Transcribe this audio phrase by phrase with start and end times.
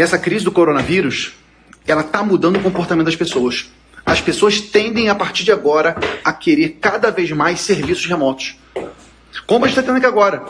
[0.00, 1.32] essa crise do coronavírus,
[1.86, 3.70] ela está mudando o comportamento das pessoas.
[4.04, 8.56] As pessoas tendem, a partir de agora, a querer cada vez mais serviços remotos.
[9.46, 10.44] Como a gente está tendo aqui agora.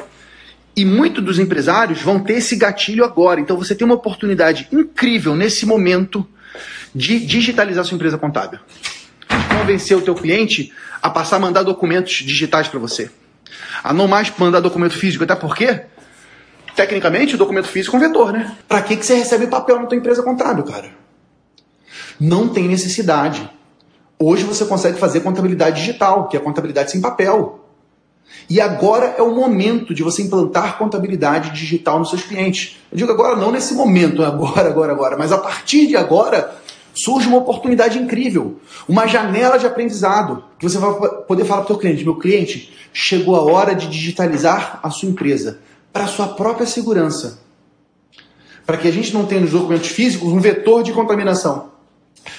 [0.76, 3.40] E muitos dos empresários vão ter esse gatilho agora.
[3.40, 6.26] Então você tem uma oportunidade incrível nesse momento
[6.94, 8.60] de digitalizar sua empresa contábil.
[9.58, 10.72] Convencer o teu cliente
[11.02, 13.10] a passar a mandar documentos digitais para você.
[13.82, 15.82] A não mais mandar documento físico, até porque,
[16.80, 18.56] tecnicamente, o documento físico é um vetor, né?
[18.66, 20.88] Para que, que você recebe papel na tua empresa contábil, cara?
[22.18, 23.50] Não tem necessidade.
[24.18, 27.60] Hoje você consegue fazer contabilidade digital, que é contabilidade sem papel.
[28.48, 32.78] E agora é o momento de você implantar contabilidade digital nos seus clientes.
[32.90, 36.56] Eu digo agora, não nesse momento, agora, agora, agora, mas a partir de agora
[36.94, 40.94] surge uma oportunidade incrível, uma janela de aprendizado, que você vai
[41.28, 45.10] poder falar para o seu cliente: meu cliente, chegou a hora de digitalizar a sua
[45.10, 45.58] empresa
[45.92, 47.40] para sua própria segurança.
[48.66, 51.70] Para que a gente não tenha nos documentos físicos um vetor de contaminação.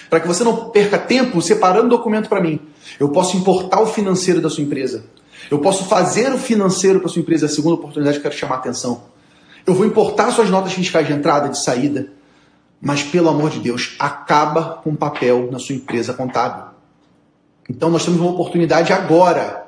[0.10, 2.60] Para que você não perca tempo separando documento para mim.
[3.00, 5.04] Eu posso importar o financeiro da sua empresa.
[5.50, 8.56] Eu posso fazer o financeiro para sua empresa, a segunda oportunidade que eu quero chamar
[8.56, 9.04] a atenção.
[9.66, 12.08] Eu vou importar suas notas fiscais de entrada, de saída.
[12.82, 16.66] Mas, pelo amor de Deus, acaba com papel na sua empresa contábil.
[17.70, 19.61] Então, nós temos uma oportunidade agora,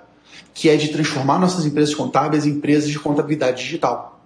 [0.53, 4.21] que é de transformar nossas empresas contábeis em empresas de contabilidade digital.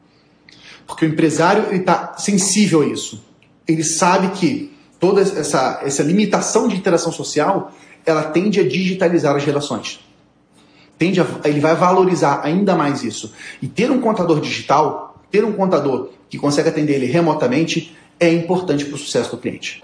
[0.86, 3.24] Porque o empresário está sensível a isso.
[3.68, 7.72] Ele sabe que toda essa, essa limitação de interação social
[8.06, 10.00] ela tende a digitalizar as relações
[10.98, 13.34] tende a, ele vai valorizar ainda mais isso.
[13.62, 18.86] E ter um contador digital, ter um contador que consegue atender ele remotamente, é importante
[18.86, 19.82] para o sucesso do cliente.